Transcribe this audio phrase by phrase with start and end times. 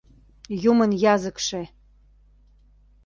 [0.71, 1.61] —Юмын языкше!..